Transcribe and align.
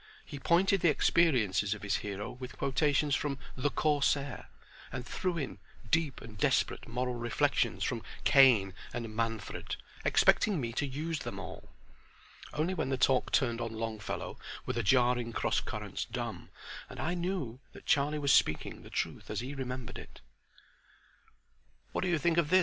He 0.25 0.39
pointed 0.39 0.81
the 0.81 0.89
experiences 0.89 1.75
of 1.75 1.83
his 1.83 1.97
hero 1.97 2.31
with 2.31 2.57
quotations 2.57 3.13
from 3.13 3.37
"The 3.55 3.69
Corsair," 3.69 4.47
and 4.91 5.05
threw 5.05 5.37
in 5.37 5.59
deep 5.91 6.21
and 6.21 6.35
desperate 6.39 6.87
moral 6.87 7.13
reflections 7.13 7.83
from 7.83 8.01
"Cain" 8.23 8.73
and 8.95 9.15
"Manfred," 9.15 9.75
expecting 10.03 10.59
me 10.59 10.73
to 10.73 10.87
use 10.87 11.19
them 11.19 11.37
all. 11.37 11.69
Only 12.51 12.73
when 12.73 12.89
the 12.89 12.97
talk 12.97 13.31
turned 13.31 13.61
on 13.61 13.73
Longfellow 13.75 14.39
were 14.65 14.73
the 14.73 14.81
jarring 14.81 15.33
cross 15.33 15.59
currents 15.59 16.05
dumb, 16.05 16.49
and 16.89 16.99
I 16.99 17.13
knew 17.13 17.59
that 17.73 17.85
Charlie 17.85 18.17
was 18.17 18.33
speaking 18.33 18.81
the 18.81 18.89
truth 18.89 19.29
as 19.29 19.41
he 19.41 19.53
remembered 19.53 19.99
it. 19.99 20.19
"What 21.91 22.01
do 22.01 22.07
you 22.07 22.17
think 22.17 22.37
of 22.39 22.49
this?" 22.49 22.59